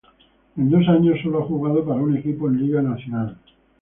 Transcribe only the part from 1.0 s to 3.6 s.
solo ha jugado para un equipos en Liga Nacional